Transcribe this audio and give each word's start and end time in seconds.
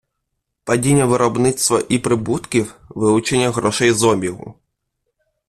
Падіння 0.63 1.05
виробництва 1.05 1.81
і 1.89 1.99
прибутків- 1.99 2.75
вилучення 2.89 3.49
грошей 3.51 3.91
з 3.91 4.03
обігу. 4.03 4.55